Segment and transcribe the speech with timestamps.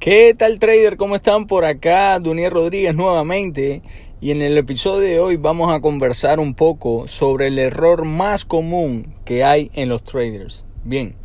[0.00, 0.96] ¿Qué tal trader?
[0.96, 2.18] ¿Cómo están por acá?
[2.20, 3.82] Dunier Rodríguez nuevamente.
[4.18, 8.46] Y en el episodio de hoy vamos a conversar un poco sobre el error más
[8.46, 10.64] común que hay en los traders.
[10.84, 11.16] Bien,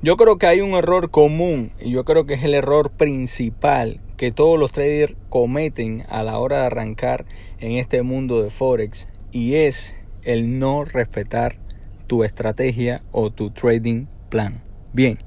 [0.00, 4.00] yo creo que hay un error común y yo creo que es el error principal
[4.16, 7.26] que todos los traders cometen a la hora de arrancar
[7.58, 11.56] en este mundo de Forex y es el no respetar
[12.06, 14.69] tu estrategia o tu trading plan.
[14.92, 15.18] Bien,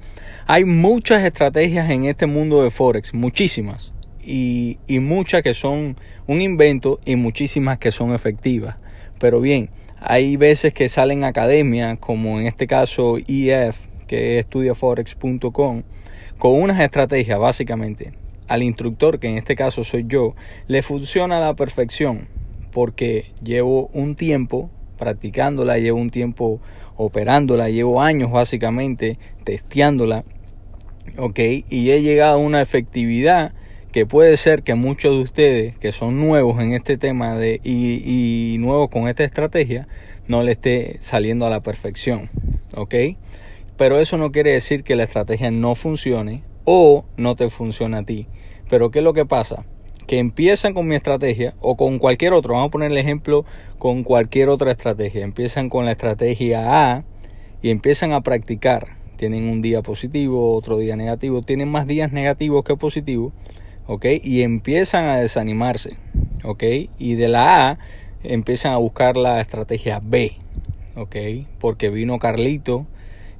[0.46, 3.92] hay muchas estrategias en este mundo de Forex, muchísimas,
[4.22, 5.96] y, y, muchas que son
[6.26, 8.76] un invento y muchísimas que son efectivas.
[9.18, 15.82] Pero bien, hay veces que salen academias, como en este caso EF, que es estudiaforex.com,
[16.36, 18.12] con unas estrategias básicamente.
[18.46, 20.34] Al instructor, que en este caso soy yo,
[20.66, 22.28] le funciona a la perfección,
[22.70, 26.60] porque llevo un tiempo practicándola, llevo un tiempo
[26.96, 30.24] operándola, llevo años básicamente testeándola,
[31.16, 33.52] ok, y he llegado a una efectividad
[33.92, 38.54] que puede ser que muchos de ustedes que son nuevos en este tema de, y,
[38.54, 39.86] y nuevos con esta estrategia
[40.26, 42.30] no le esté saliendo a la perfección,
[42.74, 42.94] ok,
[43.76, 48.02] pero eso no quiere decir que la estrategia no funcione o no te funcione a
[48.02, 48.26] ti.
[48.68, 49.64] Pero ¿qué es lo que pasa?
[50.06, 53.44] Que empiezan con mi estrategia o con cualquier otro, vamos a poner el ejemplo
[53.78, 57.04] con cualquier otra estrategia, empiezan con la estrategia A
[57.62, 62.64] y empiezan a practicar, tienen un día positivo, otro día negativo, tienen más días negativos
[62.64, 63.32] que positivos,
[63.86, 64.06] ¿ok?
[64.22, 65.96] Y empiezan a desanimarse,
[66.44, 66.62] ¿ok?
[66.98, 67.78] Y de la A
[68.22, 70.32] empiezan a buscar la estrategia B,
[70.96, 71.16] ¿ok?
[71.58, 72.86] Porque vino Carlito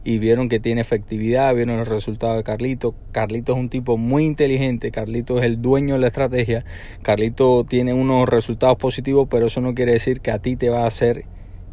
[0.04, 2.94] y vieron que tiene efectividad, vieron el resultado de Carlito.
[3.10, 6.64] Carlito es un tipo muy inteligente, Carlito es el dueño de la estrategia,
[7.02, 10.84] Carlito tiene unos resultados positivos, pero eso no quiere decir que a ti te va
[10.84, 11.24] a hacer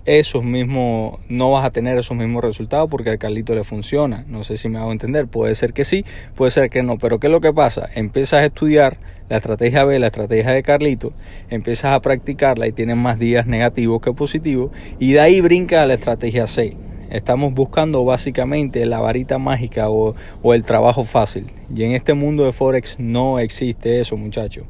[0.05, 4.25] esos mismos, no vas a tener esos mismos resultados porque al Carlito le funciona.
[4.27, 7.19] No sé si me hago entender, puede ser que sí, puede ser que no, pero
[7.19, 7.87] ¿qué es lo que pasa?
[7.93, 8.97] Empiezas a estudiar
[9.29, 11.13] la estrategia B, la estrategia de Carlito,
[11.49, 15.85] empiezas a practicarla y tienes más días negativos que positivos y de ahí brinca a
[15.85, 16.75] la estrategia C
[17.11, 20.15] Estamos buscando básicamente la varita mágica o,
[20.53, 21.47] el trabajo fácil.
[21.75, 24.63] Y en este mundo de Forex no existe eso, muchachos.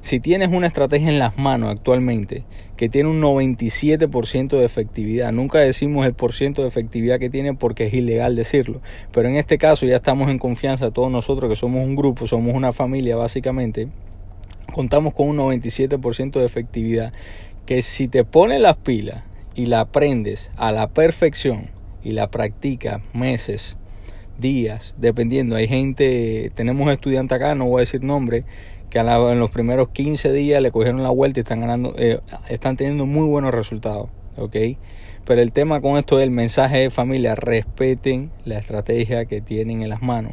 [0.00, 2.44] Si tienes una estrategia en las manos actualmente
[2.76, 7.54] que tiene un 97% de efectividad, nunca decimos el por ciento de efectividad que tiene
[7.54, 8.80] porque es ilegal decirlo,
[9.12, 12.54] pero en este caso ya estamos en confianza todos nosotros que somos un grupo, somos
[12.54, 13.88] una familia básicamente,
[14.72, 17.12] contamos con un 97% de efectividad
[17.66, 19.24] que si te pones las pilas
[19.56, 21.76] y la aprendes a la perfección,
[22.08, 23.76] y la practica meses,
[24.38, 25.56] días, dependiendo.
[25.56, 28.44] Hay gente, tenemos un estudiante acá, no voy a decir nombre,
[28.88, 32.78] que en los primeros 15 días le cogieron la vuelta y están ganando, eh, están
[32.78, 34.08] teniendo muy buenos resultados,
[34.38, 34.56] ¿ok?
[35.26, 39.82] Pero el tema con esto es el mensaje de familia, respeten la estrategia que tienen
[39.82, 40.32] en las manos,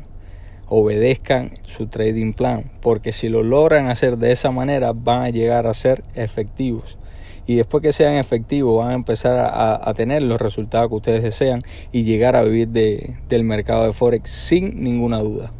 [0.67, 5.67] obedezcan su trading plan, porque si lo logran hacer de esa manera van a llegar
[5.67, 6.97] a ser efectivos
[7.47, 11.63] y después que sean efectivos van a empezar a, tener los resultados que ustedes desean
[11.91, 15.51] y llegar a vivir de, del mercado de Forex sin ninguna duda.